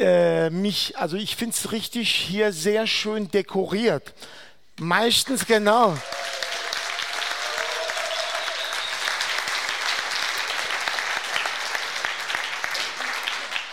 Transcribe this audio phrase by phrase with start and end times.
[0.00, 4.14] äh, mich, also ich finde es richtig hier sehr schön dekoriert.
[4.78, 5.96] Meistens genau.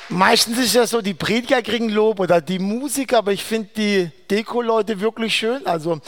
[0.09, 4.11] Meistens ist ja so, die Prediger kriegen Lob oder die Musiker, aber ich finde die
[4.29, 5.65] Deko-Leute wirklich schön.
[5.67, 5.99] Also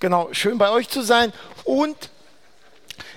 [0.00, 1.32] genau, schön bei euch zu sein.
[1.64, 2.10] Und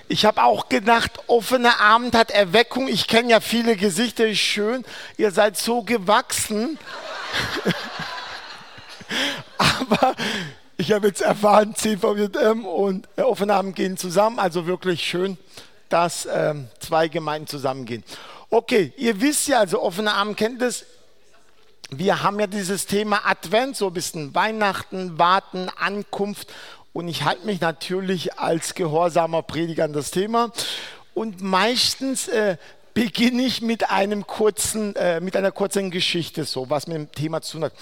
[0.08, 2.88] ich habe auch gedacht, offener Abend hat Erweckung.
[2.88, 4.84] Ich kenne ja viele Gesichter, ist schön.
[5.18, 6.78] Ihr seid so gewachsen.
[9.58, 10.16] aber
[10.78, 14.38] ich habe jetzt erfahren, CVM und offener Abend gehen zusammen.
[14.38, 15.36] Also wirklich schön,
[15.90, 18.02] dass ähm, zwei Gemeinden zusammengehen.
[18.48, 20.86] Okay, ihr wisst ja, also offener Arm kennt es.
[21.90, 26.48] Wir haben ja dieses Thema Advent, so ein bisschen Weihnachten, Warten, Ankunft.
[26.92, 30.50] Und ich halte mich natürlich als gehorsamer Prediger an das Thema.
[31.14, 32.56] Und meistens äh,
[32.94, 37.42] beginne ich mit einem kurzen, äh, mit einer kurzen Geschichte, so was mit dem Thema
[37.42, 37.72] zu tun hat.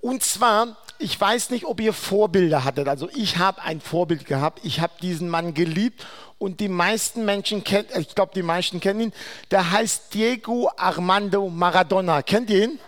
[0.00, 2.88] Und zwar, ich weiß nicht, ob ihr Vorbilder hattet.
[2.88, 4.60] Also ich habe ein Vorbild gehabt.
[4.64, 6.06] Ich habe diesen Mann geliebt
[6.38, 9.12] und die meisten Menschen kennen, ich glaube, die meisten kennen ihn.
[9.50, 12.22] Der heißt Diego Armando Maradona.
[12.22, 12.78] Kennt ihr ihn?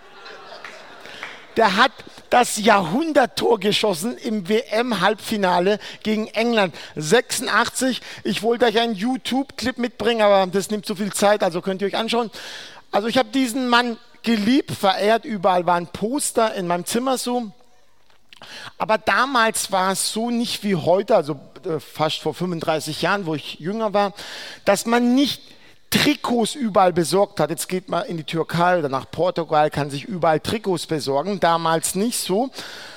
[1.57, 1.93] Der hat
[2.33, 6.75] das Jahrhunderttor geschossen im WM-Halbfinale gegen England.
[6.97, 8.01] 86.
[8.25, 11.89] Ich wollte euch einen YouTube-Clip mitbringen, aber das nimmt zu viel Zeit, also könnt ihr
[11.89, 12.31] euch anschauen.
[12.91, 15.27] Also ich habe diesen Mann geliebt, verehrt.
[15.27, 17.53] Überall waren Poster in meinem Zimmer so.
[18.79, 23.35] Aber damals war es so nicht wie heute, also äh, fast vor 35 Jahren, wo
[23.35, 24.15] ich jünger war,
[24.65, 25.43] dass man nicht
[25.93, 27.51] Trikots überall besorgt hat.
[27.51, 31.39] Jetzt geht man in die Türkei oder nach Portugal, kann sich überall Trikots besorgen.
[31.39, 32.51] Damals nicht so.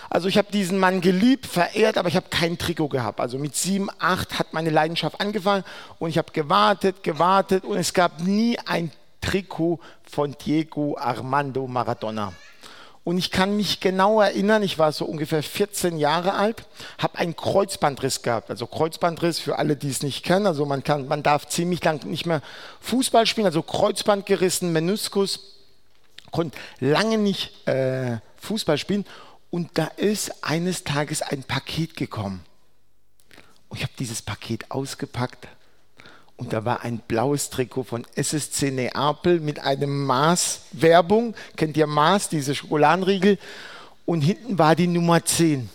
[0.09, 3.19] Also ich habe diesen Mann geliebt, verehrt, aber ich habe kein Trikot gehabt.
[3.19, 5.65] Also mit sieben, acht hat meine Leidenschaft angefangen
[5.99, 12.31] und ich habe gewartet, gewartet und es gab nie ein Trikot von Diego Armando Maradona.
[13.05, 16.65] Und ich kann mich genau erinnern, ich war so ungefähr 14 Jahre alt,
[16.97, 18.49] habe einen Kreuzbandriss gehabt.
[18.49, 20.47] Also Kreuzbandriss für alle, die es nicht kennen.
[20.47, 22.41] Also man, kann, man darf ziemlich lang nicht mehr
[22.81, 23.45] Fußball spielen.
[23.45, 25.55] Also Kreuzband gerissen, Meniskus,
[26.31, 29.05] konnte lange nicht äh, Fußball spielen.
[29.51, 32.43] Und da ist eines Tages ein Paket gekommen.
[33.69, 35.47] Und ich habe dieses Paket ausgepackt
[36.37, 41.33] und da war ein blaues Trikot von SSC Neapel mit einem Mars-Werbung.
[41.55, 43.37] Kennt ihr Mars, diese Schokoladenriegel?
[44.05, 45.69] Und hinten war die Nummer 10.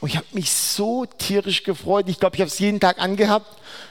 [0.00, 2.08] Und ich habe mich so tierisch gefreut.
[2.08, 3.46] Ich glaube, ich habe es jeden Tag angehabt.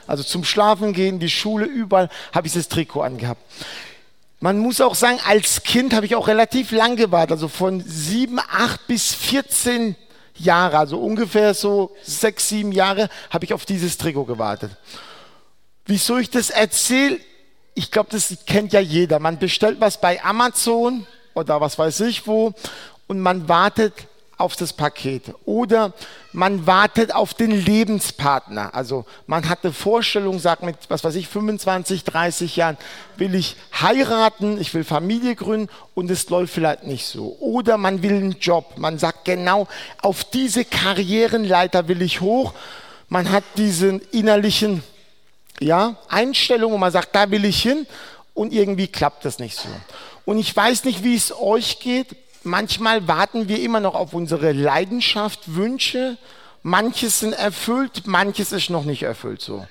[0.06, 3.40] Also zum Schlafen gehen, die Schule, überall habe ich das Trikot angehabt.
[4.40, 7.32] Man muss auch sagen, als Kind habe ich auch relativ lang gewartet.
[7.32, 9.94] Also von 7, 8 bis 14
[10.34, 14.72] Jahre, also ungefähr so 6, 7 Jahre, habe ich auf dieses Trikot gewartet.
[15.86, 17.18] Wieso ich das erzähle?
[17.74, 19.18] Ich glaube, das kennt ja jeder.
[19.18, 22.52] Man bestellt was bei Amazon oder was weiß ich wo
[23.06, 23.94] und man wartet
[24.38, 25.92] auf das Paket oder
[26.32, 28.74] man wartet auf den Lebenspartner.
[28.74, 32.76] Also man hat eine Vorstellung, sagt mit, was weiß ich, 25, 30 Jahren
[33.16, 37.36] will ich heiraten, ich will Familie gründen und es läuft vielleicht nicht so.
[37.38, 38.78] Oder man will einen Job.
[38.78, 39.68] Man sagt genau,
[40.00, 42.52] auf diese Karrierenleiter will ich hoch.
[43.08, 44.82] Man hat diesen innerlichen
[45.62, 47.86] ja, Einstellung, wo man sagt, da will ich hin
[48.34, 49.68] und irgendwie klappt das nicht so.
[50.24, 52.16] Und ich weiß nicht, wie es euch geht.
[52.44, 56.16] Manchmal warten wir immer noch auf unsere Leidenschaft, Wünsche.
[56.62, 59.66] Manches sind erfüllt, manches ist noch nicht erfüllt so.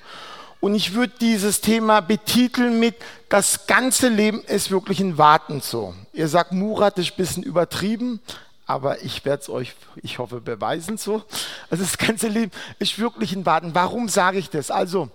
[0.60, 2.94] Und ich würde dieses Thema betiteln mit,
[3.28, 5.94] das ganze Leben ist wirklich ein Warten so.
[6.12, 8.20] Ihr sagt, Murat ist ein bisschen übertrieben,
[8.66, 11.24] aber ich werde es euch, ich hoffe, beweisen so.
[11.68, 13.74] Also das ganze Leben ist wirklich ein Warten.
[13.74, 14.70] Warum sage ich das?
[14.70, 15.10] Also,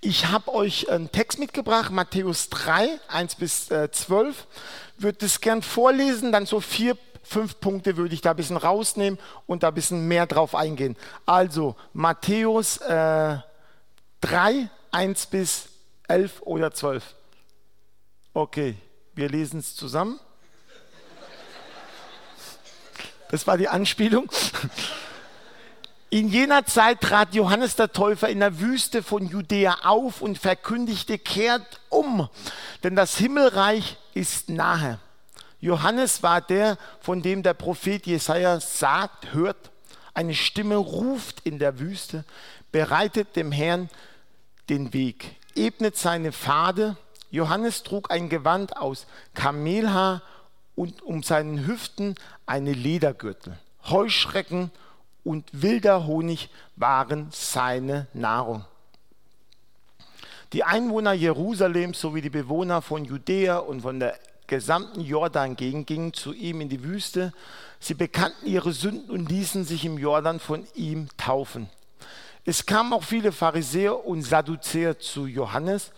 [0.00, 4.46] ich habe euch einen Text mitgebracht, Matthäus 3, 1 bis äh, 12.
[4.98, 9.18] Würde das gern vorlesen, dann so vier, fünf Punkte würde ich da ein bisschen rausnehmen
[9.46, 10.96] und da ein bisschen mehr drauf eingehen.
[11.26, 13.38] Also Matthäus äh,
[14.20, 15.68] 3, 1 bis
[16.08, 17.02] 11 oder 12.
[18.34, 18.76] Okay,
[19.14, 20.18] wir lesen es zusammen.
[23.30, 24.30] Das war die Anspielung.
[26.12, 31.16] In jener Zeit trat Johannes der Täufer in der Wüste von Judäa auf und verkündigte,
[31.16, 32.28] kehrt um,
[32.84, 34.98] denn das Himmelreich ist nahe.
[35.58, 39.70] Johannes war der, von dem der Prophet Jesaja sagt, hört,
[40.12, 42.26] eine Stimme ruft in der Wüste,
[42.72, 43.88] bereitet dem Herrn
[44.68, 46.98] den Weg, ebnet seine Pfade.
[47.30, 50.20] Johannes trug ein Gewand aus Kamelhaar
[50.74, 53.58] und um seinen Hüften eine Ledergürtel.
[53.86, 54.82] Heuschrecken und
[55.24, 58.64] wilder Honig waren seine Nahrung.
[60.52, 66.12] Die Einwohner Jerusalems sowie die Bewohner von Judäa und von der gesamten Jordan gingen, gingen
[66.12, 67.32] zu ihm in die Wüste.
[67.80, 71.70] Sie bekannten ihre Sünden und ließen sich im Jordan von ihm taufen.
[72.44, 75.92] Es kamen auch viele Pharisäer und Sadduzäer zu Johannes,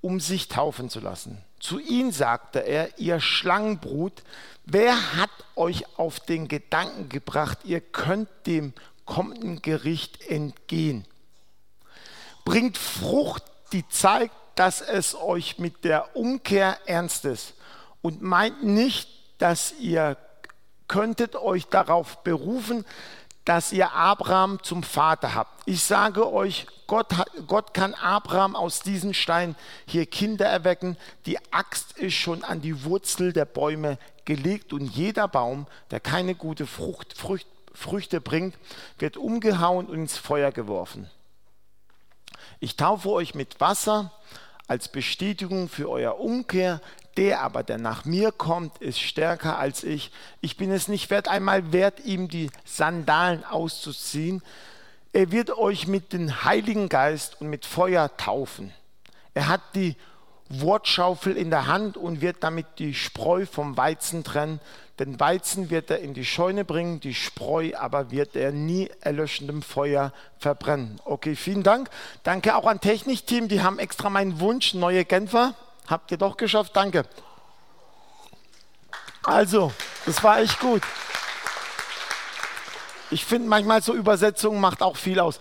[0.00, 1.38] um sich taufen zu lassen.
[1.60, 4.22] Zu ihnen sagte er, ihr Schlangenbrut,
[4.64, 8.72] wer hat euch auf den Gedanken gebracht, ihr könnt dem
[9.04, 11.04] kommenden Gericht entgehen?
[12.44, 17.54] Bringt Frucht, die zeigt, dass es euch mit der Umkehr ernst ist
[18.02, 19.08] und meint nicht,
[19.38, 20.16] dass ihr
[20.88, 22.84] könntet euch darauf berufen,
[23.48, 25.62] dass ihr Abraham zum Vater habt.
[25.64, 27.06] Ich sage euch, Gott,
[27.46, 29.56] Gott kann Abraham aus diesen Steinen
[29.86, 30.98] hier Kinder erwecken.
[31.24, 33.96] Die Axt ist schon an die Wurzel der Bäume
[34.26, 38.54] gelegt und jeder Baum, der keine gute Frucht, Frucht, Früchte bringt,
[38.98, 41.08] wird umgehauen und ins Feuer geworfen.
[42.60, 44.12] Ich taufe euch mit Wasser
[44.66, 46.82] als Bestätigung für euer Umkehr,
[47.18, 50.12] der aber, der nach mir kommt, ist stärker als ich.
[50.40, 54.40] Ich bin es nicht wert, einmal wert, ihm die Sandalen auszuziehen.
[55.12, 58.72] Er wird euch mit dem Heiligen Geist und mit Feuer taufen.
[59.34, 59.96] Er hat die
[60.48, 64.60] Wortschaufel in der Hand und wird damit die Spreu vom Weizen trennen.
[65.00, 69.62] Den Weizen wird er in die Scheune bringen, die Spreu aber wird er nie erlöschendem
[69.62, 71.00] Feuer verbrennen.
[71.04, 71.90] Okay, vielen Dank.
[72.22, 75.54] Danke auch an Technikteam, die haben extra meinen Wunsch, neue Genfer.
[75.88, 77.04] Habt ihr doch geschafft, danke.
[79.22, 79.72] Also,
[80.06, 80.82] das war echt gut.
[83.10, 85.40] Ich finde manchmal so Übersetzungen macht auch viel aus.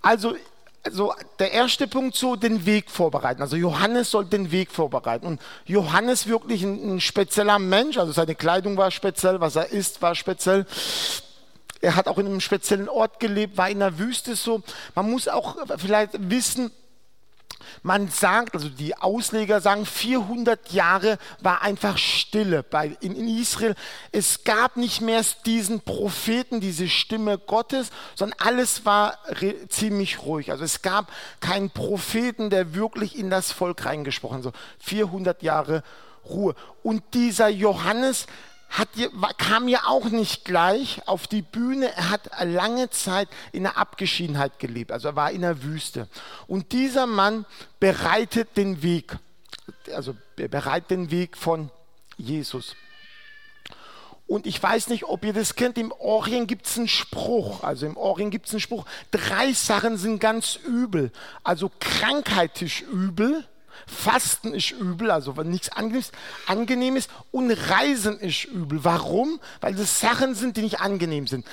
[0.00, 0.36] Also,
[0.84, 3.42] also der erste Punkt so den Weg vorbereiten.
[3.42, 5.26] Also Johannes soll den Weg vorbereiten.
[5.26, 7.98] Und Johannes wirklich ein, ein spezieller Mensch.
[7.98, 10.66] Also seine Kleidung war speziell, was er isst war speziell.
[11.80, 14.62] Er hat auch in einem speziellen Ort gelebt, war in der Wüste so.
[14.94, 16.70] Man muss auch vielleicht wissen,
[17.82, 23.74] man sagt, also die Ausleger sagen, 400 Jahre war einfach Stille bei, in, in Israel.
[24.10, 29.18] Es gab nicht mehr diesen Propheten, diese Stimme Gottes, sondern alles war
[29.68, 30.50] ziemlich ruhig.
[30.50, 31.10] Also es gab
[31.40, 34.44] keinen Propheten, der wirklich in das Volk reingesprochen hat.
[34.44, 35.82] So 400 Jahre
[36.28, 36.54] Ruhe.
[36.82, 38.26] Und dieser Johannes,
[38.72, 38.88] hat,
[39.38, 41.94] kam ja auch nicht gleich auf die Bühne.
[41.94, 46.08] Er hat lange Zeit in der Abgeschiedenheit gelebt, also er war in der Wüste.
[46.46, 47.46] Und dieser Mann
[47.80, 49.16] bereitet den Weg,
[49.94, 51.70] also bereitet den Weg von
[52.16, 52.74] Jesus.
[54.26, 57.62] Und ich weiß nicht, ob ihr das kennt, im Orient gibt es einen Spruch.
[57.62, 61.12] Also im Orient gibt es einen Spruch, drei Sachen sind ganz übel.
[61.44, 63.46] Also Krankheit ist übel,
[63.86, 66.12] Fasten ist übel, also nichts Angenehmes,
[66.46, 68.84] Angenehmes und Reisen ist übel.
[68.84, 69.40] Warum?
[69.60, 71.46] Weil das Sachen sind, die nicht angenehm sind.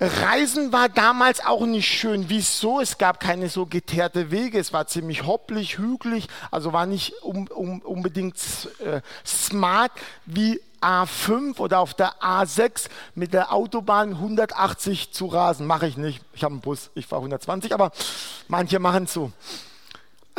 [0.00, 2.30] Reisen war damals auch nicht schön.
[2.30, 2.80] Wieso?
[2.80, 4.58] Es gab keine so geteerte Wege.
[4.58, 8.36] Es war ziemlich hopplig, hügelig, also war nicht um, um, unbedingt
[8.78, 9.92] äh, smart
[10.24, 15.66] wie A5 oder auf der A6 mit der Autobahn 180 zu rasen.
[15.66, 16.22] Mache ich nicht.
[16.32, 17.92] Ich habe einen Bus, ich fahre 120, aber
[18.48, 19.32] manche machen es so.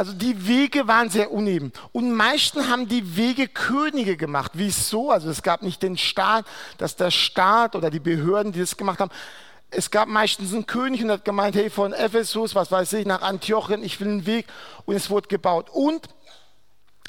[0.02, 1.72] Also die Wege waren sehr uneben.
[1.92, 4.54] Und meistens haben die Wege Könige gemacht.
[4.56, 5.12] Wieso?
[5.12, 6.48] Also es gab nicht den Staat,
[6.80, 9.12] dass der Staat oder die Behörden, die das gemacht haben.
[9.70, 13.22] Es gab meistens einen König und hat gemeint, hey, von Ephesus, was weiß ich, nach
[13.22, 14.48] Antiochien, ich will einen Weg.
[14.88, 15.70] Und es wurde gebaut.
[15.72, 16.10] Und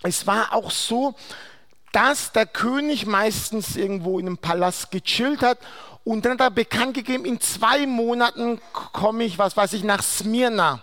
[0.03, 1.15] es war auch so,
[1.93, 5.57] dass der König meistens irgendwo in einem Palast gechillt hat
[6.05, 10.03] und dann hat er bekannt gegeben, in zwei Monaten komme ich, was weiß ich, nach
[10.03, 10.83] Smyrna.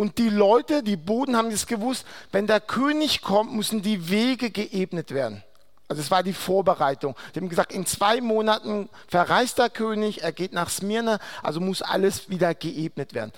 [0.00, 4.50] Und die Leute, die Boden haben das gewusst, wenn der König kommt, müssen die Wege
[4.50, 5.44] geebnet werden.
[5.88, 7.14] Also es war die Vorbereitung.
[7.34, 11.82] Sie haben gesagt, in zwei Monaten verreist der König, er geht nach Smyrna, also muss
[11.82, 13.30] alles wieder geebnet werden.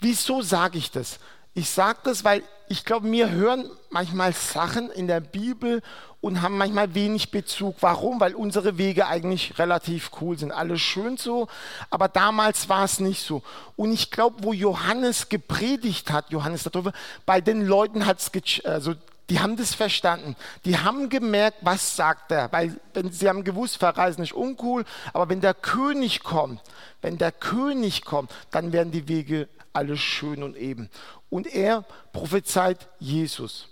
[0.00, 1.18] Wieso sage ich das?
[1.54, 5.80] Ich sage das, weil ich glaube, wir hören manchmal Sachen in der Bibel
[6.22, 7.76] und haben manchmal wenig Bezug.
[7.80, 8.20] Warum?
[8.20, 10.52] Weil unsere Wege eigentlich relativ cool sind.
[10.52, 11.48] Alles schön so,
[11.90, 13.42] aber damals war es nicht so.
[13.76, 16.92] Und ich glaube, wo Johannes gepredigt hat, Johannes darüber,
[17.26, 18.94] bei den Leuten hat es, also
[19.30, 20.36] die haben das verstanden.
[20.64, 22.52] Die haben gemerkt, was sagt er.
[22.52, 26.60] Weil wenn, sie haben gewusst, Verreisen ist uncool, aber wenn der König kommt,
[27.00, 30.88] wenn der König kommt, dann werden die Wege alles schön und eben.
[31.30, 33.71] Und er prophezeit Jesus.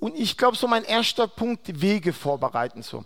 [0.00, 2.82] Und ich glaube, so mein erster Punkt, Wege vorbereiten.
[2.82, 3.04] So.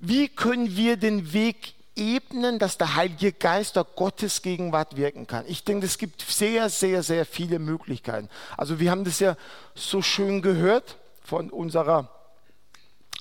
[0.00, 5.44] Wie können wir den Weg ebnen, dass der Heilige Geist der Gottes Gegenwart wirken kann?
[5.48, 8.28] Ich denke, es gibt sehr, sehr, sehr viele Möglichkeiten.
[8.56, 9.36] Also wir haben das ja
[9.74, 12.08] so schön gehört von unserer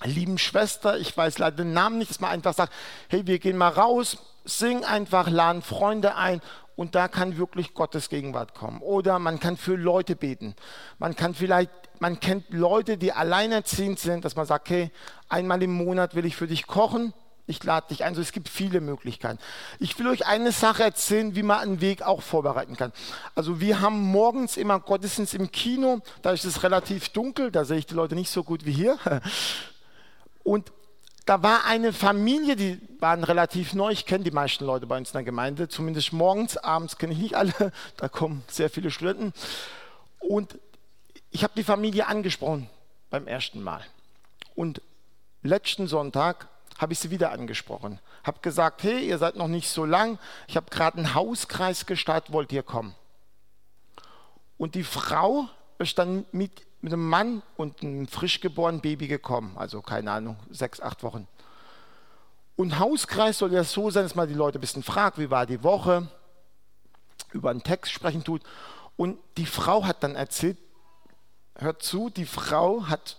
[0.03, 2.73] lieben Schwester, ich weiß leider den Namen nicht, dass man einfach sagt,
[3.07, 6.41] hey, wir gehen mal raus, sing einfach, laden Freunde ein
[6.81, 8.81] und da kann wirklich Gottes Gegenwart kommen.
[8.81, 10.55] Oder man kann für Leute beten.
[10.97, 11.69] Man kann vielleicht,
[11.99, 14.89] man kennt Leute, die alleinerziehend sind, dass man sagt, hey,
[15.29, 17.13] einmal im Monat will ich für dich kochen
[17.47, 18.09] ich lade dich ein.
[18.09, 19.37] Also es gibt viele Möglichkeiten.
[19.77, 22.93] Ich will euch eine Sache erzählen, wie man einen Weg auch vorbereiten kann.
[23.35, 25.99] Also wir haben morgens immer Gottesdienst im Kino.
[26.21, 28.97] Da ist es relativ dunkel, da sehe ich die Leute nicht so gut wie hier.
[30.43, 30.71] Und
[31.25, 33.91] da war eine Familie, die waren relativ neu.
[33.91, 37.19] Ich kenne die meisten Leute bei uns in der Gemeinde, zumindest morgens, abends kenne ich
[37.19, 37.53] nicht alle.
[37.97, 39.33] Da kommen sehr viele Studenten.
[40.19, 40.57] Und
[41.29, 42.69] ich habe die Familie angesprochen
[43.09, 43.85] beim ersten Mal.
[44.55, 44.81] Und
[45.43, 46.47] letzten Sonntag
[46.77, 47.99] habe ich sie wieder angesprochen.
[48.23, 50.19] Habe gesagt, hey, ihr seid noch nicht so lang.
[50.47, 52.95] Ich habe gerade einen Hauskreis gestartet, wollt ihr kommen?
[54.57, 55.47] Und die Frau
[55.79, 56.51] ist dann mit,
[56.81, 59.55] mit einem Mann und einem frisch geborenen Baby gekommen.
[59.57, 61.27] Also keine Ahnung, sechs, acht Wochen.
[62.55, 65.45] Und Hauskreis soll ja so sein, dass man die Leute ein bisschen fragt, wie war
[65.45, 66.07] die Woche,
[67.31, 68.41] über einen Text sprechen tut.
[68.97, 70.57] Und die Frau hat dann erzählt,
[71.55, 73.17] hört zu, die Frau hat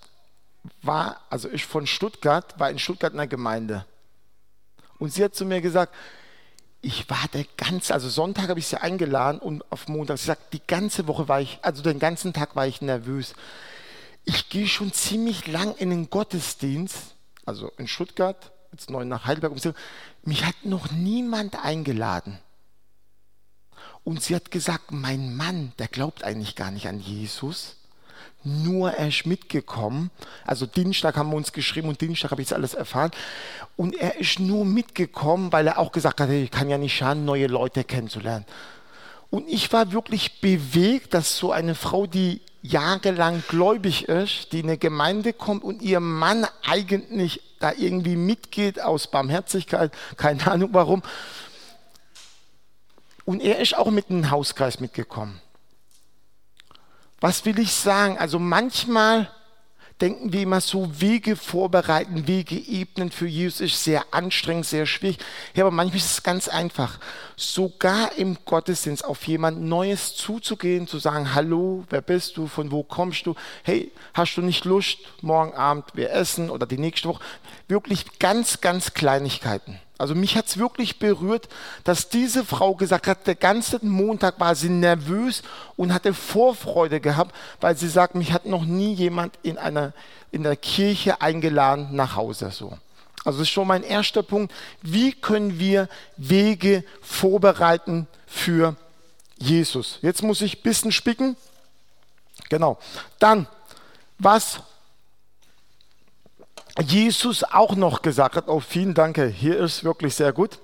[0.81, 3.85] war, also ich von Stuttgart, war in Stuttgart in der Gemeinde.
[4.99, 5.95] Und sie hat zu mir gesagt,
[6.83, 10.53] ich war der ganze, also Sonntag habe ich sie eingeladen und auf Montag, sie sagt,
[10.53, 13.35] die ganze Woche war ich, also den ganzen Tag war ich nervös.
[14.25, 17.15] Ich gehe schon ziemlich lang in den Gottesdienst,
[17.47, 19.55] also in Stuttgart, jetzt neu nach Heidelberg,
[20.25, 22.39] mich hat noch niemand eingeladen.
[24.03, 27.77] Und sie hat gesagt, mein Mann, der glaubt eigentlich gar nicht an Jesus
[28.45, 30.11] nur er ist mitgekommen.
[30.45, 33.11] Also Dienstag haben wir uns geschrieben und Dienstag habe ich das alles erfahren.
[33.77, 37.25] Und er ist nur mitgekommen, weil er auch gesagt hat, ich kann ja nicht schaden,
[37.25, 38.45] neue Leute kennenzulernen.
[39.31, 44.67] Und ich war wirklich bewegt, dass so eine Frau, die jahrelang gläubig ist, die in
[44.67, 51.03] eine Gemeinde kommt und ihr Mann eigentlich da irgendwie mitgeht aus Barmherzigkeit, keine Ahnung warum.
[53.25, 55.41] Und er ist auch mit einem Hauskreis mitgekommen.
[57.23, 58.19] Was will ich sagen?
[58.19, 59.31] Also manchmal
[60.01, 65.19] denken wir immer so, Wege vorbereiten, Wege ebnen für Jesus ist sehr anstrengend, sehr schwierig.
[65.55, 66.99] Ja, aber manchmal ist es ganz einfach.
[67.37, 72.83] Sogar im Gottesdienst auf jemand Neues zuzugehen, zu sagen, hallo, wer bist du, von wo
[72.83, 73.37] kommst du?
[73.63, 77.23] Hey, hast du nicht Lust, morgen Abend wir essen oder die nächste Woche?
[77.69, 79.79] Wirklich ganz, ganz Kleinigkeiten.
[80.03, 81.49] Also mich hat es wirklich berührt,
[81.85, 85.45] dass diese Frau gesagt hat, der ganze Montag war sie nervös
[85.77, 89.93] und hatte Vorfreude gehabt, weil sie sagt, mich hat noch nie jemand in einer
[90.33, 92.77] in der Kirche eingeladen nach Hause so.
[93.25, 94.53] Also das ist schon mein erster Punkt.
[94.83, 98.75] Wie können wir Wege vorbereiten für
[99.39, 100.01] Jesus?
[100.03, 101.37] Jetzt muss ich ein bisschen spicken.
[102.49, 102.77] Genau.
[103.21, 103.47] Dann,
[104.19, 104.63] was
[106.81, 110.59] Jesus auch noch gesagt hat, oh vielen Dank, hier ist wirklich sehr gut.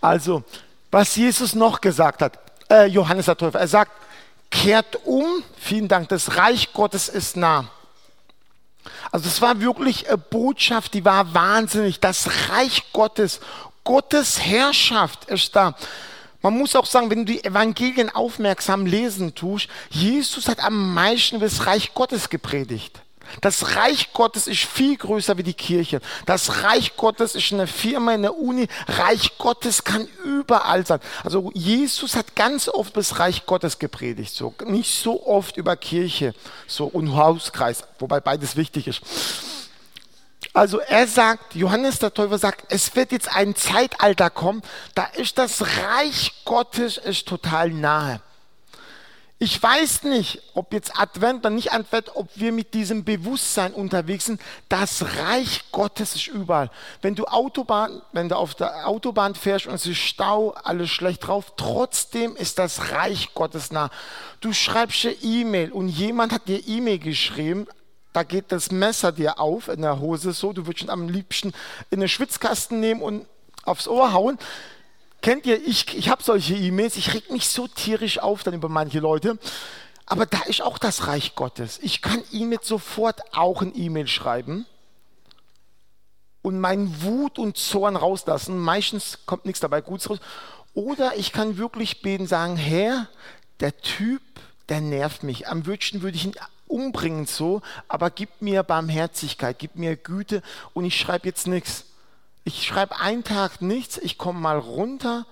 [0.00, 0.44] Also,
[0.90, 2.38] was Jesus noch gesagt hat,
[2.70, 3.92] äh, Johannes der Täufer, er sagt,
[4.50, 7.68] kehrt um, vielen Dank, das Reich Gottes ist nah.
[9.10, 12.00] Also es war wirklich eine Botschaft, die war wahnsinnig.
[12.00, 13.40] Das Reich Gottes,
[13.84, 15.74] Gottes Herrschaft ist da.
[16.40, 21.40] Man muss auch sagen, wenn du die Evangelien aufmerksam lesen tust, Jesus hat am meisten
[21.40, 23.00] das Reich Gottes gepredigt.
[23.40, 26.00] Das Reich Gottes ist viel größer wie die Kirche.
[26.26, 28.68] Das Reich Gottes ist eine Firma, eine Uni.
[28.86, 31.00] Reich Gottes kann überall sein.
[31.24, 36.34] Also Jesus hat ganz oft das Reich Gottes gepredigt, so nicht so oft über Kirche,
[36.66, 39.02] so und Hauskreis, wobei beides wichtig ist.
[40.52, 44.62] Also er sagt, Johannes der Täufer sagt, es wird jetzt ein Zeitalter kommen,
[44.94, 48.20] da ist das Reich Gottes ist total nahe.
[49.40, 54.26] Ich weiß nicht, ob jetzt Advent oder nicht Advent, ob wir mit diesem Bewusstsein unterwegs
[54.26, 54.40] sind.
[54.68, 56.72] Das Reich Gottes ist überall.
[57.02, 61.28] Wenn du Autobahn, wenn du auf der Autobahn fährst und es ist Stau, alles schlecht
[61.28, 63.90] drauf, trotzdem ist das Reich Gottes nah.
[64.40, 67.68] Du schreibst eine E-Mail und jemand hat dir E-Mail geschrieben,
[68.12, 71.52] da geht das Messer dir auf in der Hose so, du würdest ihn am liebsten
[71.90, 73.24] in den Schwitzkasten nehmen und
[73.62, 74.36] aufs Ohr hauen.
[75.20, 78.68] Kennt ihr, ich, ich habe solche E-Mails, ich reg mich so tierisch auf dann über
[78.68, 79.38] manche Leute.
[80.06, 81.78] Aber da ist auch das Reich Gottes.
[81.82, 84.64] Ich kann ihm jetzt sofort auch ein E-Mail schreiben
[86.40, 88.58] und meinen Wut und Zorn rauslassen.
[88.58, 90.18] Meistens kommt nichts dabei Gutes raus.
[90.72, 93.08] Oder ich kann wirklich beten, sagen, Herr,
[93.60, 94.22] der Typ,
[94.68, 95.48] der nervt mich.
[95.48, 96.36] Am wünschen würde ich ihn
[96.68, 100.42] umbringen so, aber gib mir Barmherzigkeit, gib mir Güte
[100.74, 101.84] und ich schreibe jetzt nichts.
[102.48, 105.26] Ich schreibe einen Tag nichts, ich komme mal runter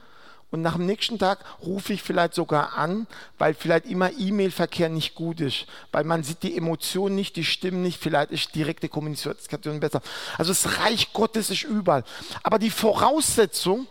[0.51, 3.07] und nach dem nächsten Tag rufe ich vielleicht sogar an,
[3.39, 7.81] weil vielleicht immer E-Mail-Verkehr nicht gut ist, weil man sieht die Emotionen nicht, die Stimmen
[7.81, 10.03] nicht, vielleicht ist direkte Kommunikation besser.
[10.37, 12.05] Also das Reich Gottes ist überall.
[12.43, 13.87] Aber die Voraussetzung,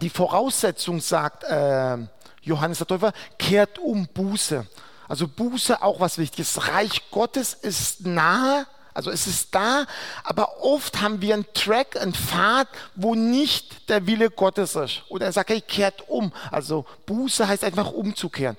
[0.00, 1.98] die Voraussetzung sagt äh,
[2.42, 4.64] Johannes der Täufer, kehrt um Buße.
[5.08, 6.52] Also Buße auch was Wichtiges.
[6.52, 8.64] Das Reich Gottes ist nahe,
[8.98, 9.86] also es ist da,
[10.24, 15.04] aber oft haben wir einen Track, einen Pfad, wo nicht der Wille Gottes ist.
[15.08, 16.32] Oder er sagt, hey, kehrt um.
[16.50, 18.56] Also Buße heißt einfach umzukehren.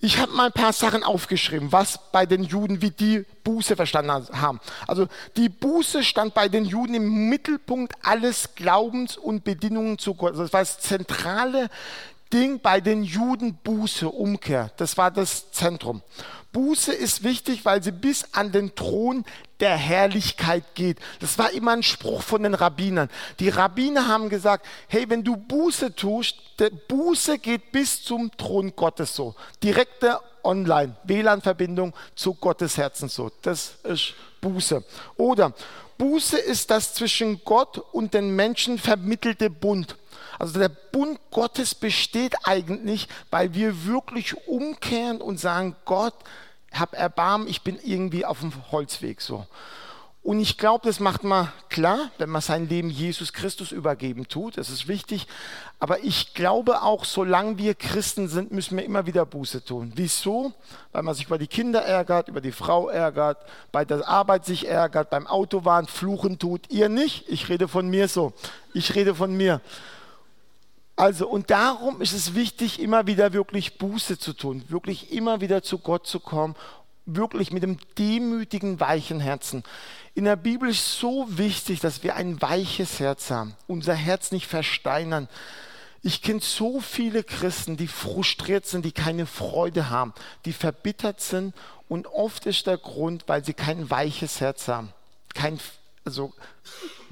[0.00, 4.10] Ich habe mal ein paar Sachen aufgeschrieben, was bei den Juden, wie die Buße verstanden
[4.10, 4.58] haben.
[4.88, 10.30] Also die Buße stand bei den Juden im Mittelpunkt alles Glaubens und Bedingungen zu Gott.
[10.30, 11.70] Also das war das zentrale
[12.32, 14.72] Ding bei den Juden Buße, Umkehr.
[14.78, 16.02] Das war das Zentrum.
[16.52, 19.24] Buße ist wichtig, weil sie bis an den Thron
[19.60, 20.98] der Herrlichkeit geht.
[21.20, 23.08] Das war immer ein Spruch von den Rabbinern.
[23.38, 28.74] Die Rabbiner haben gesagt, hey, wenn du Buße tust, der Buße geht bis zum Thron
[28.74, 29.34] Gottes so.
[29.62, 33.30] Direkte Online, WLAN-Verbindung zu Gottes Herzen so.
[33.42, 34.82] Das ist Buße.
[35.16, 35.52] Oder
[35.98, 39.96] Buße ist das zwischen Gott und den Menschen vermittelte Bund.
[40.40, 46.14] Also der Bund Gottes besteht eigentlich, weil wir wirklich umkehren und sagen, Gott,
[46.72, 49.46] hab Erbarmen, ich bin irgendwie auf dem Holzweg so.
[50.22, 54.56] Und ich glaube, das macht man klar, wenn man sein Leben Jesus Christus übergeben tut.
[54.56, 55.26] Das ist wichtig.
[55.78, 59.92] Aber ich glaube auch, solange wir Christen sind, müssen wir immer wieder Buße tun.
[59.94, 60.54] Wieso?
[60.92, 64.66] Weil man sich über die Kinder ärgert, über die Frau ärgert, bei der Arbeit sich
[64.66, 66.70] ärgert, beim Autofahren fluchen tut.
[66.70, 67.28] Ihr nicht.
[67.28, 68.32] Ich rede von mir so.
[68.72, 69.60] Ich rede von mir.
[71.00, 75.62] Also, und darum ist es wichtig, immer wieder wirklich Buße zu tun, wirklich immer wieder
[75.62, 76.54] zu Gott zu kommen,
[77.06, 79.64] wirklich mit dem demütigen, weichen Herzen.
[80.14, 84.46] In der Bibel ist so wichtig, dass wir ein weiches Herz haben, unser Herz nicht
[84.46, 85.30] versteinern.
[86.02, 90.12] Ich kenne so viele Christen, die frustriert sind, die keine Freude haben,
[90.44, 91.54] die verbittert sind
[91.88, 94.92] und oft ist der Grund, weil sie kein weiches Herz haben,
[95.32, 95.58] kein
[96.10, 96.32] also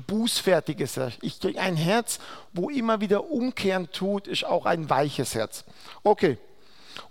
[0.08, 1.14] bußfertiges Herz.
[1.22, 2.18] Ich kriege ein Herz,
[2.52, 5.64] wo immer wieder umkehren tut, ist auch ein weiches Herz.
[6.02, 6.38] Okay.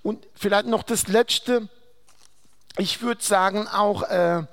[0.04, 1.70] Und vielleicht noch das Letzte.
[2.78, 4.44] Ich würde sagen auch, äh,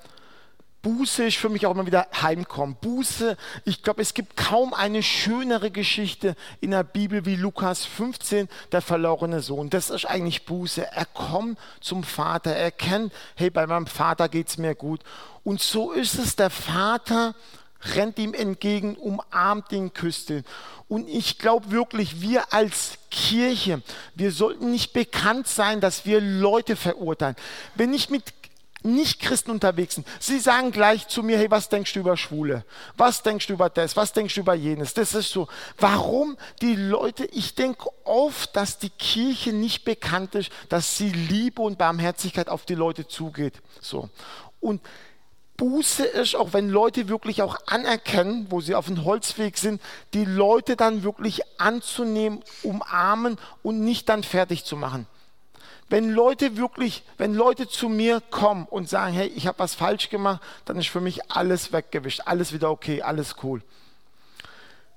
[0.82, 2.76] Buße ist für mich auch immer wieder Heimkommen.
[2.80, 8.48] Buße, ich glaube, es gibt kaum eine schönere Geschichte in der Bibel wie Lukas 15,
[8.70, 9.70] der verlorene Sohn.
[9.70, 10.86] Das ist eigentlich Buße.
[10.92, 15.00] Er kommt zum Vater, er kennt, hey, bei meinem Vater geht es mir gut.
[15.44, 17.34] Und so ist es, der Vater
[17.94, 20.44] rennt ihm entgegen, umarmt ihn, küsst ihn.
[20.88, 23.82] Und ich glaube wirklich, wir als Kirche,
[24.14, 27.36] wir sollten nicht bekannt sein, dass wir Leute verurteilen.
[27.74, 28.32] Wenn ich mit
[28.84, 32.64] nicht-Christen unterwegs sind, sie sagen gleich zu mir, hey, was denkst du über Schwule?
[32.96, 33.96] Was denkst du über das?
[33.96, 34.92] Was denkst du über jenes?
[34.92, 35.48] Das ist so.
[35.78, 41.62] Warum die Leute, ich denke oft, dass die Kirche nicht bekannt ist, dass sie Liebe
[41.62, 43.54] und Barmherzigkeit auf die Leute zugeht.
[43.80, 44.10] So.
[44.60, 44.82] Und
[45.56, 49.80] Buße ist, auch wenn Leute wirklich auch anerkennen, wo sie auf dem Holzweg sind,
[50.12, 55.06] die Leute dann wirklich anzunehmen, umarmen und nicht dann fertig zu machen.
[55.88, 60.08] Wenn Leute wirklich, wenn Leute zu mir kommen und sagen, hey, ich habe was falsch
[60.08, 63.62] gemacht, dann ist für mich alles weggewischt, alles wieder okay, alles cool.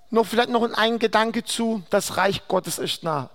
[0.09, 3.29] Noch vielleicht noch ein Gedanke zu, das Reich Gottes ist nah.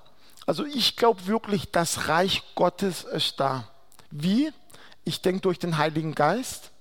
[0.47, 3.69] Also ich glaube wirklich, das Reich Gottes ist da.
[4.11, 4.51] Wie?
[5.05, 6.72] Ich denke durch den Heiligen Geist.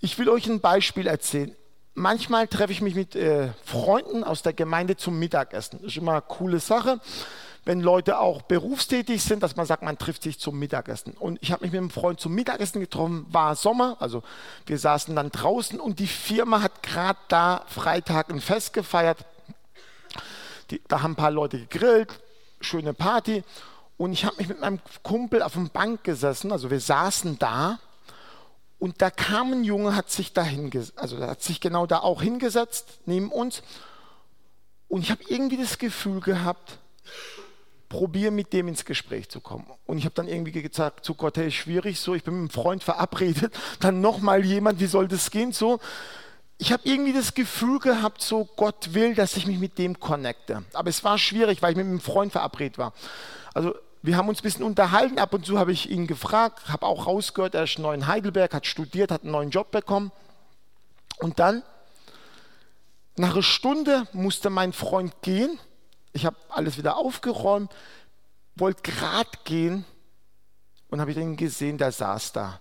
[0.00, 1.54] Ich will euch ein Beispiel erzählen.
[1.94, 5.78] Manchmal treffe ich mich mit äh, Freunden aus der Gemeinde zum Mittagessen.
[5.80, 7.00] Das ist immer eine coole Sache
[7.66, 11.14] wenn Leute auch berufstätig sind, dass man sagt, man trifft sich zum Mittagessen.
[11.14, 14.22] Und ich habe mich mit einem Freund zum Mittagessen getroffen, war Sommer, also
[14.66, 19.18] wir saßen dann draußen und die Firma hat gerade da Freitag ein Fest gefeiert.
[20.70, 22.20] Die, da haben ein paar Leute gegrillt,
[22.60, 23.42] schöne Party.
[23.96, 27.80] Und ich habe mich mit meinem Kumpel auf dem Bank gesessen, also wir saßen da.
[28.78, 32.20] Und da kam ein Junge, hat sich da hingesetzt, also hat sich genau da auch
[32.20, 33.62] hingesetzt, neben uns.
[34.88, 36.78] Und ich habe irgendwie das Gefühl gehabt,
[37.88, 39.66] probiere mit dem ins Gespräch zu kommen.
[39.86, 42.50] Und ich habe dann irgendwie gesagt zu Gott, hey, schwierig so, ich bin mit einem
[42.50, 45.80] Freund verabredet, dann nochmal jemand, wie soll das gehen so?
[46.58, 50.64] Ich habe irgendwie das Gefühl gehabt, so Gott will, dass ich mich mit dem connecte.
[50.72, 52.94] Aber es war schwierig, weil ich mit einem Freund verabredet war.
[53.52, 53.74] Also
[54.06, 57.06] wir haben uns ein bisschen unterhalten, ab und zu habe ich ihn gefragt, habe auch
[57.06, 60.12] rausgehört, er ist neu in Heidelberg, hat studiert, hat einen neuen Job bekommen.
[61.18, 61.62] Und dann,
[63.16, 65.58] nach einer Stunde musste mein Freund gehen
[66.16, 67.70] ich habe alles wieder aufgeräumt,
[68.54, 69.84] wollte gerade gehen
[70.88, 72.58] und habe den gesehen, der saß da.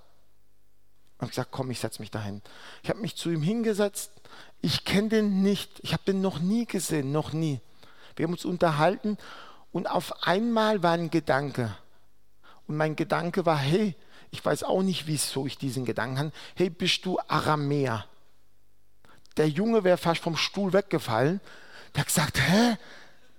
[1.16, 2.42] Ich habe gesagt, komm, ich setze mich dahin.
[2.84, 4.12] Ich habe mich zu ihm hingesetzt.
[4.60, 5.80] Ich kenne den nicht.
[5.84, 7.62] Ich habe den noch nie gesehen, noch nie.
[8.18, 9.18] Wir haben uns unterhalten
[9.76, 11.76] und auf einmal war ein Gedanke.
[12.66, 13.94] Und mein Gedanke war, hey,
[14.32, 16.32] ich weiß auch nicht, wieso ich diesen Gedanken habe.
[16.56, 18.06] Hey, bist du Aramäer?
[19.36, 21.42] Der Junge wäre fast vom Stuhl weggefallen.
[21.94, 22.78] Der hat gesagt, hä?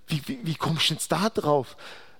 [0.05, 1.75] Wie, wie, wie kommst du jetzt da drauf?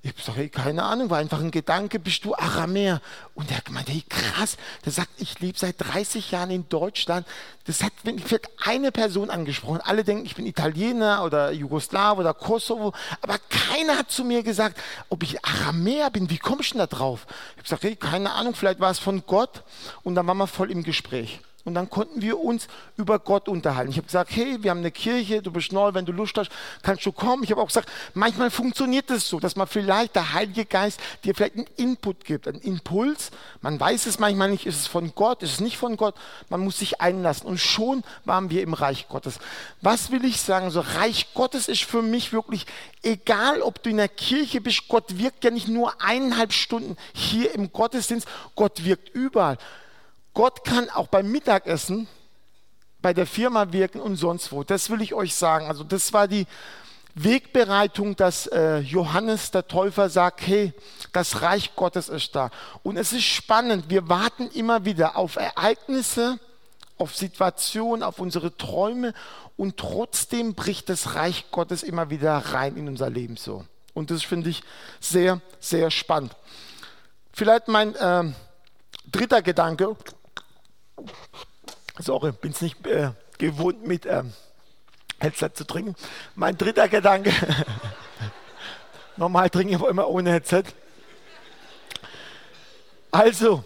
[0.08, 3.02] Ich habe gesagt, hey, keine Ahnung, war einfach ein Gedanke, bist du Aramäer?
[3.36, 4.56] Und er hat gemeint, hey, krass.
[4.86, 7.28] Der sagt, ich lebe seit 30 Jahren in Deutschland.
[7.66, 9.82] Das hat wird eine Person angesprochen.
[9.84, 12.94] Alle denken, ich bin Italiener oder Jugoslaw oder Kosovo.
[13.22, 16.30] Aber keiner hat zu mir gesagt, ob ich Aramäer bin.
[16.30, 17.26] Wie kommst du denn da drauf?
[17.28, 19.64] Ich habe gesagt, hey, keine Ahnung, vielleicht war es von Gott.
[20.04, 21.42] Und dann waren wir voll im Gespräch.
[21.68, 23.92] Und dann konnten wir uns über Gott unterhalten.
[23.92, 26.50] Ich habe gesagt, hey, wir haben eine Kirche, du bist neu, wenn du Lust hast,
[26.82, 27.44] kannst du kommen.
[27.44, 30.98] Ich habe auch gesagt, manchmal funktioniert es das so, dass man vielleicht der Heilige Geist
[31.26, 33.32] dir vielleicht einen Input gibt, einen Impuls.
[33.60, 36.16] Man weiß es manchmal nicht, ist es von Gott, ist es nicht von Gott.
[36.48, 37.46] Man muss sich einlassen.
[37.46, 39.38] Und schon waren wir im Reich Gottes.
[39.82, 40.72] Was will ich sagen?
[40.72, 42.66] So Reich Gottes ist für mich wirklich
[43.04, 44.88] egal, ob du in der Kirche bist.
[44.88, 48.26] Gott wirkt ja nicht nur eineinhalb Stunden hier im Gottesdienst.
[48.56, 49.58] Gott wirkt überall.
[50.38, 52.08] Gott kann auch beim Mittagessen
[53.02, 54.64] bei der Firma wirken und sonst wo.
[54.64, 55.66] Das will ich euch sagen.
[55.66, 56.46] Also das war die
[57.16, 60.74] Wegbereitung, dass äh, Johannes der Täufer sagt, hey,
[61.12, 62.52] das Reich Gottes ist da.
[62.84, 66.38] Und es ist spannend, wir warten immer wieder auf Ereignisse,
[67.00, 69.16] auf Situationen, auf unsere Träume
[69.56, 73.66] und trotzdem bricht das Reich Gottes immer wieder rein in unser Leben so.
[73.96, 74.62] Und das finde ich
[75.00, 76.36] sehr, sehr spannend.
[77.34, 78.32] Vielleicht mein äh,
[79.12, 79.96] dritter Gedanke,
[82.00, 84.34] Sorry, bin es nicht äh, gewohnt, mit ähm,
[85.20, 85.96] Headset zu trinken.
[86.36, 87.34] Mein dritter Gedanke.
[89.18, 90.64] Normal trinke ich immer ohne Headset.
[93.12, 93.64] Also,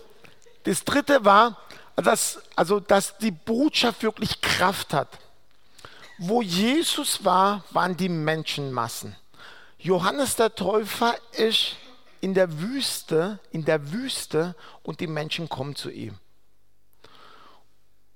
[0.63, 1.57] das dritte war,
[1.97, 5.09] dass, also, dass die Botschaft wirklich Kraft hat.
[6.17, 9.15] Wo Jesus war, waren die Menschenmassen.
[9.79, 11.75] Johannes der Täufer ist
[12.21, 16.20] in der Wüste, in der Wüste und die Menschen kommen zu ihm.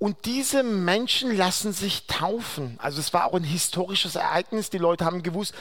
[0.06, 2.78] Und diese Menschen lassen sich taufen.
[2.80, 4.70] Also es war auch ein historisches Ereignis.
[4.70, 5.56] Die Leute haben gewusst,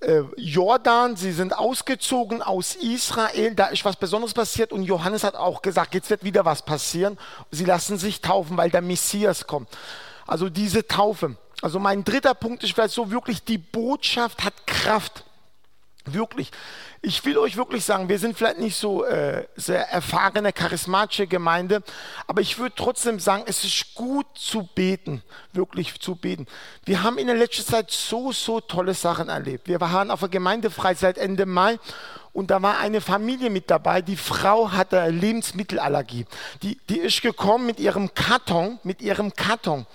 [0.00, 5.36] äh, Jordan, sie sind ausgezogen aus Israel, da ist was Besonderes passiert und Johannes hat
[5.36, 7.16] auch gesagt, jetzt wird wieder was passieren.
[7.50, 9.70] Sie lassen sich taufen, weil der Messias kommt.
[10.26, 11.38] Also diese Taufe.
[11.62, 15.24] Also mein dritter Punkt ist vielleicht so wirklich, die Botschaft hat Kraft.
[16.04, 16.50] Wirklich.
[17.04, 21.82] Ich will euch wirklich sagen, wir sind vielleicht nicht so äh, sehr erfahrene, charismatische Gemeinde,
[22.28, 25.20] aber ich würde trotzdem sagen, es ist gut zu beten,
[25.52, 26.46] wirklich zu beten.
[26.84, 29.66] Wir haben in der letzten Zeit so, so tolle Sachen erlebt.
[29.66, 31.80] Wir waren auf der Gemeindefreizeit Ende Mai
[32.32, 34.00] und da war eine Familie mit dabei.
[34.00, 36.24] Die Frau hatte Lebensmittelallergie.
[36.62, 39.86] Die, die ist gekommen mit ihrem Karton, mit ihrem Karton.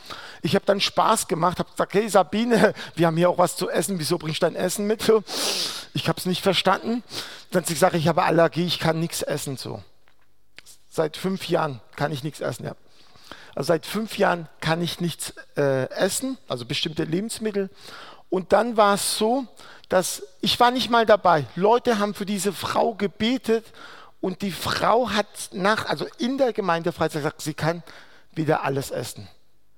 [0.43, 3.69] Ich habe dann Spaß gemacht, habe gesagt, hey Sabine, wir haben hier auch was zu
[3.69, 5.11] essen, wieso bringst du dein Essen mit?
[5.93, 7.03] Ich habe es nicht verstanden.
[7.49, 9.57] Dann hat sie gesagt, ich habe Allergie, ich kann nichts essen.
[9.57, 9.81] So.
[10.89, 12.65] Seit fünf Jahren kann ich nichts essen.
[12.65, 12.75] Ja.
[13.55, 17.71] Also seit fünf Jahren kann ich nichts äh, essen, also bestimmte Lebensmittel.
[18.29, 19.45] Und dann war es so,
[19.89, 21.45] dass ich war nicht mal dabei.
[21.55, 23.65] Leute haben für diese Frau gebetet
[24.19, 27.83] und die Frau hat nach, also in der Gemeindefreizeit gesagt, sie kann
[28.33, 29.27] wieder alles essen.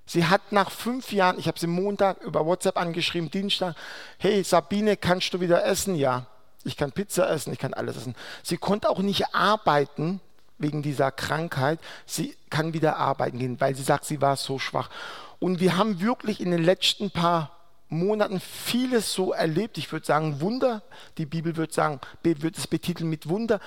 [0.05, 3.75] Sie hat nach fünf Jahren, ich habe sie Montag über WhatsApp angeschrieben, Dienstag,
[4.17, 5.93] hey Sabine, kannst du wieder essen?
[5.93, 6.25] Ja,
[6.63, 8.15] ich kann Pizza essen, ich kann alles essen.
[8.41, 10.19] Sie konnte auch nicht arbeiten
[10.57, 11.79] wegen dieser Krankheit.
[12.07, 14.89] Sie kann wieder arbeiten gehen, weil sie sagt, sie war so schwach.
[15.37, 17.58] Und wir haben wirklich in den letzten paar
[17.89, 19.77] Monaten vieles so erlebt.
[19.77, 20.83] Ich würde sagen Wunder.
[21.17, 23.59] Die Bibel würde sagen, wird es betiteln mit Wunder.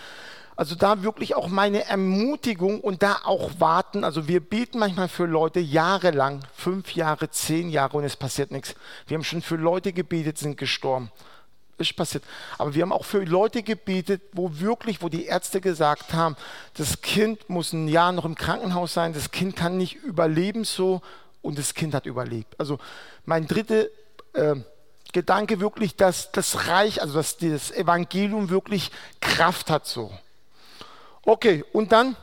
[0.54, 4.04] Also da wirklich auch meine Ermutigung und da auch warten.
[4.04, 8.74] Also wir beten manchmal für Leute jahrelang, fünf Jahre, zehn Jahre und es passiert nichts.
[9.06, 11.10] Wir haben schon für Leute gebetet, sind gestorben.
[11.78, 12.22] Ist passiert.
[12.58, 16.36] Aber wir haben auch für Leute gebetet, wo wirklich, wo die Ärzte gesagt haben,
[16.74, 21.00] das Kind muss ein Jahr noch im Krankenhaus sein, das Kind kann nicht überleben so
[21.40, 22.54] und das Kind hat überlebt.
[22.60, 22.78] Also
[23.24, 23.86] mein dritter
[24.32, 24.56] äh,
[25.12, 28.90] Gedanke wirklich, dass das Reich, also dass das Evangelium wirklich
[29.20, 30.10] Kraft hat so.
[31.24, 32.16] Okay, und dann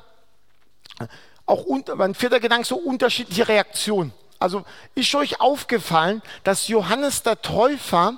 [1.45, 4.13] auch unter, mein vierter Gedanke, so unterschiedliche Reaktionen.
[4.39, 4.63] Also
[4.95, 8.17] ist euch aufgefallen, dass Johannes der Täufer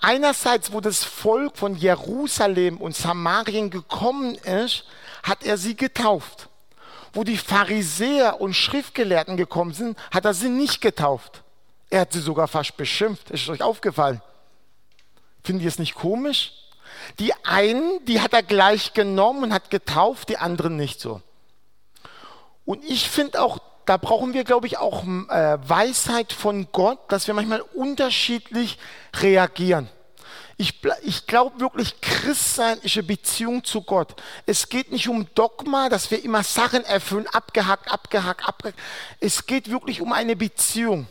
[0.00, 4.84] einerseits, wo das Volk von Jerusalem und Samarien gekommen ist,
[5.22, 6.48] hat er sie getauft.
[7.12, 11.43] Wo die Pharisäer und Schriftgelehrten gekommen sind, hat er sie nicht getauft.
[11.94, 13.30] Er hat sie sogar fast beschimpft.
[13.30, 14.20] Ist euch aufgefallen?
[15.44, 16.52] Findet ihr es nicht komisch?
[17.20, 21.22] Die einen, die hat er gleich genommen und hat getauft, die anderen nicht so.
[22.64, 27.28] Und ich finde auch, da brauchen wir, glaube ich, auch äh, Weisheit von Gott, dass
[27.28, 28.76] wir manchmal unterschiedlich
[29.20, 29.88] reagieren.
[30.56, 34.20] Ich, ich glaube wirklich, Christsein ist eine Beziehung zu Gott.
[34.46, 38.80] Es geht nicht um Dogma, dass wir immer Sachen erfüllen, abgehakt, abgehakt, abgehakt.
[39.20, 41.06] Es geht wirklich um eine Beziehung.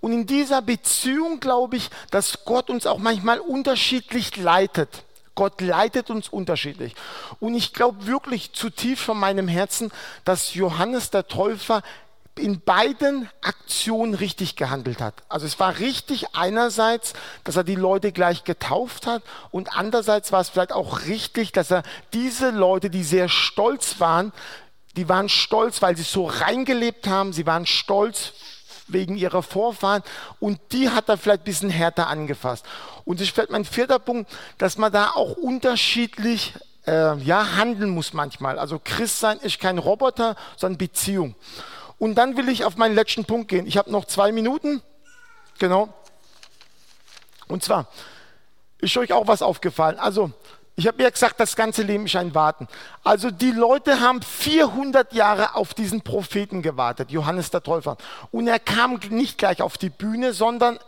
[0.00, 5.04] Und in dieser Beziehung glaube ich, dass Gott uns auch manchmal unterschiedlich leitet.
[5.34, 6.94] Gott leitet uns unterschiedlich.
[7.38, 9.90] Und ich glaube wirklich zutiefst von meinem Herzen,
[10.24, 11.82] dass Johannes der Täufer
[12.36, 15.14] in beiden Aktionen richtig gehandelt hat.
[15.28, 17.12] Also es war richtig einerseits,
[17.44, 21.70] dass er die Leute gleich getauft hat und andererseits war es vielleicht auch richtig, dass
[21.70, 21.82] er
[22.12, 24.32] diese Leute, die sehr stolz waren,
[24.96, 28.32] die waren stolz, weil sie so reingelebt haben, sie waren stolz
[28.92, 30.02] wegen ihrer Vorfahren
[30.38, 32.64] und die hat er vielleicht ein bisschen härter angefasst.
[33.04, 36.54] Und das ist vielleicht mein vierter Punkt, dass man da auch unterschiedlich
[36.86, 38.58] äh, ja, handeln muss manchmal.
[38.58, 41.34] Also Christsein ist kein Roboter, sondern Beziehung.
[41.98, 43.66] Und dann will ich auf meinen letzten Punkt gehen.
[43.66, 44.82] Ich habe noch zwei Minuten.
[45.58, 45.92] Genau.
[47.48, 47.88] Und zwar
[48.78, 49.98] ist euch auch was aufgefallen.
[49.98, 50.32] Also,
[50.80, 52.66] ich habe ja gesagt, das ganze Leben ist ein Warten.
[53.04, 57.98] Also die Leute haben 400 Jahre auf diesen Propheten gewartet, Johannes der Täufer.
[58.30, 60.78] Und er kam nicht gleich auf die Bühne, sondern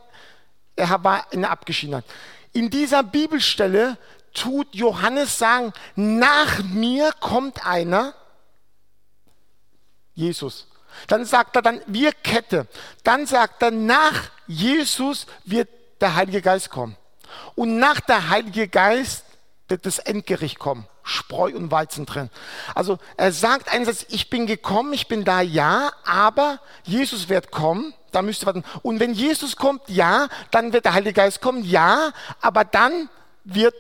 [0.76, 2.06] er war in Abgeschiedenheit.
[2.54, 3.98] In dieser Bibelstelle
[4.32, 8.14] tut Johannes sagen, nach mir kommt einer,
[10.14, 10.68] Jesus.
[11.06, 12.66] Dann sagt er dann, wir Kette.
[13.04, 15.68] Dann sagt er, nach Jesus wird
[16.00, 16.96] der Heilige Geist kommen.
[17.54, 19.26] Und nach der Heilige Geist
[19.78, 20.86] das Endgericht kommen.
[21.02, 22.30] Spreu und Weizen drin.
[22.74, 27.92] Also er sagt einerseits, ich bin gekommen, ich bin da, ja, aber Jesus wird kommen,
[28.12, 28.64] da müsst ihr warten.
[28.82, 33.08] Und wenn Jesus kommt, ja, dann wird der Heilige Geist kommen, ja, aber dann
[33.44, 33.74] wird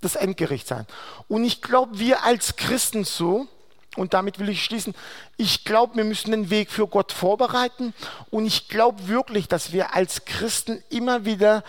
[0.00, 0.86] das Endgericht sein.
[1.28, 3.48] Und ich glaube, wir als Christen so,
[3.96, 4.94] und damit will ich schließen.
[5.36, 7.92] Ich glaube, wir müssen den Weg für Gott vorbereiten.
[8.30, 11.64] Und ich glaube wirklich, dass wir als Christen immer wieder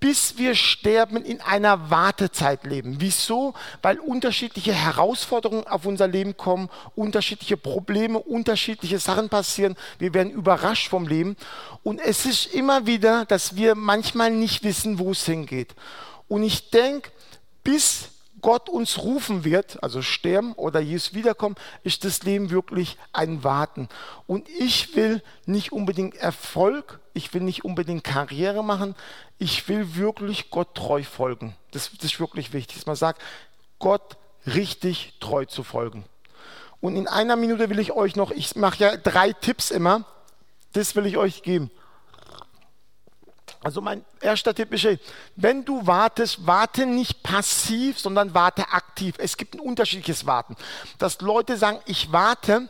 [0.00, 2.96] bis wir sterben in einer Wartezeit leben.
[2.98, 3.54] Wieso?
[3.82, 9.76] Weil unterschiedliche Herausforderungen auf unser Leben kommen, unterschiedliche Probleme, unterschiedliche Sachen passieren.
[9.98, 11.36] Wir werden überrascht vom Leben.
[11.82, 15.74] Und es ist immer wieder, dass wir manchmal nicht wissen, wo es hingeht.
[16.28, 17.10] Und ich denke,
[17.64, 18.10] bis
[18.42, 23.88] Gott uns rufen wird, also sterben oder Jesus wiederkommen, ist das Leben wirklich ein Warten.
[24.26, 28.94] Und ich will nicht unbedingt Erfolg, ich will nicht unbedingt Karriere machen,
[29.38, 31.56] ich will wirklich Gott treu folgen.
[31.70, 33.22] Das, das ist wirklich wichtig, dass man sagt,
[33.78, 36.04] Gott richtig treu zu folgen.
[36.80, 40.04] Und in einer Minute will ich euch noch, ich mache ja drei Tipps immer,
[40.74, 41.70] das will ich euch geben.
[43.62, 44.86] Also mein erster Tipp ist,
[45.34, 49.16] wenn du wartest, warte nicht passiv, sondern warte aktiv.
[49.18, 50.54] Es gibt ein unterschiedliches Warten.
[50.98, 52.68] Dass Leute sagen, ich warte,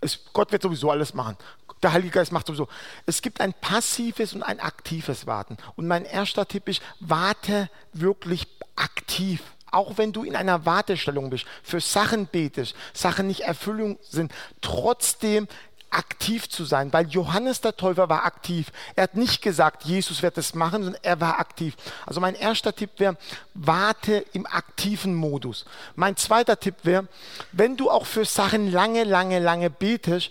[0.00, 1.36] es, Gott wird sowieso alles machen.
[1.82, 2.68] Der Heilige Geist macht sowieso.
[3.06, 5.56] Es gibt ein passives und ein aktives Warten.
[5.76, 9.42] Und mein erster Tipp ist, warte wirklich aktiv.
[9.70, 15.46] Auch wenn du in einer Wartestellung bist, für Sachen betest, Sachen nicht Erfüllung sind, trotzdem
[15.90, 18.68] aktiv zu sein, weil Johannes der Täufer war aktiv.
[18.94, 21.76] Er hat nicht gesagt, Jesus wird es machen, sondern er war aktiv.
[22.06, 23.16] Also mein erster Tipp wäre,
[23.54, 25.64] warte im aktiven Modus.
[25.96, 27.08] Mein zweiter Tipp wäre,
[27.52, 30.30] wenn du auch für Sachen lange, lange, lange betest,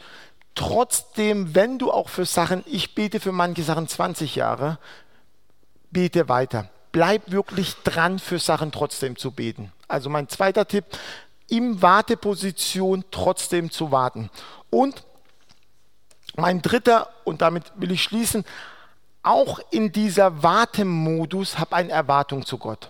[0.55, 4.77] trotzdem, wenn du auch für Sachen, ich bete für manche Sachen 20 Jahre,
[5.91, 6.69] bete weiter.
[6.91, 9.71] Bleib wirklich dran, für Sachen trotzdem zu beten.
[9.87, 10.85] Also mein zweiter Tipp,
[11.49, 14.29] im Warteposition trotzdem zu warten.
[14.69, 15.03] Und
[16.35, 18.45] mein dritter, und damit will ich schließen,
[19.23, 22.89] auch in dieser Wartemodus habe eine Erwartung zu Gott.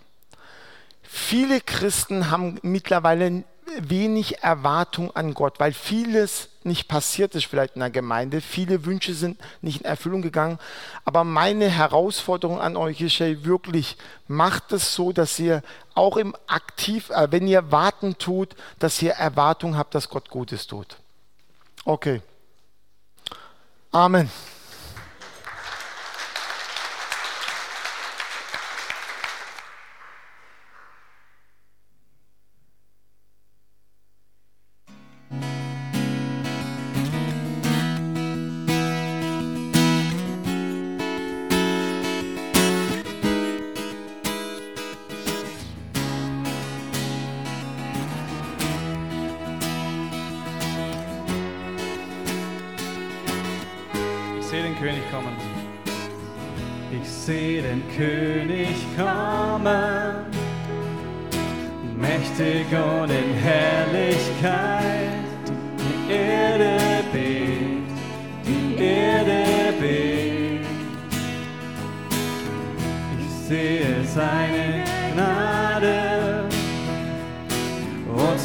[1.02, 3.44] Viele Christen haben mittlerweile
[3.82, 8.42] wenig Erwartung an Gott, weil vieles nicht passiert ist vielleicht in der Gemeinde.
[8.42, 10.60] Viele Wünsche sind nicht in Erfüllung gegangen.
[11.06, 15.64] Aber meine Herausforderung an euch ist hey, wirklich, macht es so, dass ihr
[15.96, 20.68] auch im Aktiv, äh, wenn ihr warten tut, dass ihr Erwartung habt, dass Gott Gutes
[20.68, 20.98] tut.
[21.86, 22.22] Okay.
[23.92, 24.30] Amen.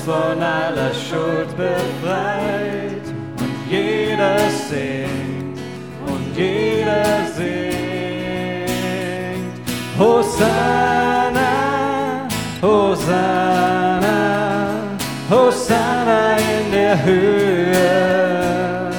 [0.05, 3.07] Von aller Schuld befreit.
[3.39, 4.39] Und jeder
[4.69, 5.59] singt,
[6.07, 7.55] und jeder singt.
[9.99, 11.53] Hosanna,
[12.61, 14.19] Hosanna,
[15.31, 18.91] Hosanna in der Höhe.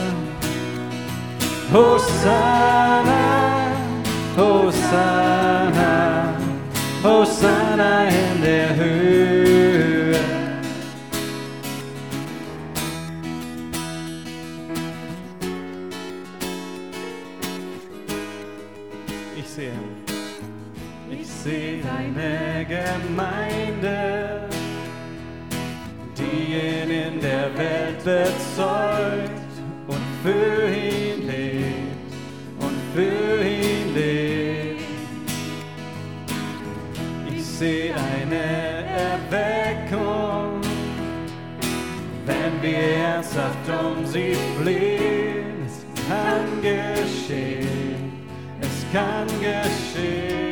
[1.72, 2.55] Hosanna,
[42.66, 45.66] wir ernsthaft um sie flehen.
[45.66, 48.12] Es kann geschehen,
[48.62, 50.45] es kann geschehen.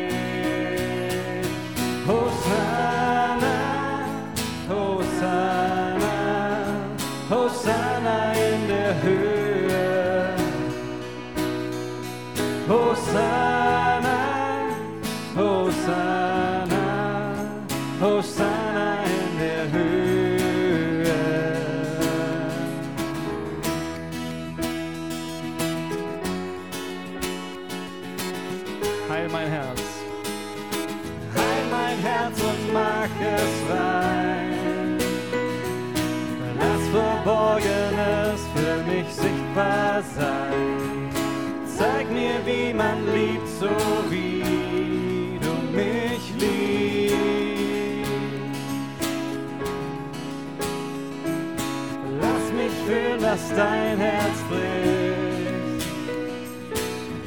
[53.34, 55.88] Was dein Herz bricht.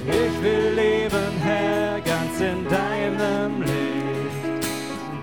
[0.06, 4.66] Ich will leben, Herr, ganz in deinem Licht,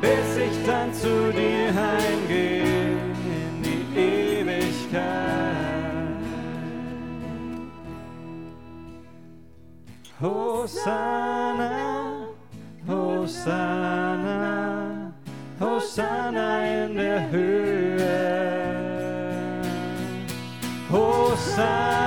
[0.02, 2.98] bis ich dann zu dir heimgehe
[3.39, 5.04] in die Ewigkeit.
[10.19, 11.92] Hosanna,
[21.54, 22.03] Hosanna,